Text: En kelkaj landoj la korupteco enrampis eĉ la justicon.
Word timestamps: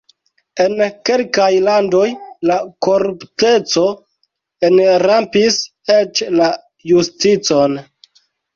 En 0.63 0.79
kelkaj 1.09 1.49
landoj 1.65 2.05
la 2.51 2.57
korupteco 2.87 3.85
enrampis 4.73 5.61
eĉ 6.01 6.25
la 6.41 6.51
justicon. 6.97 7.81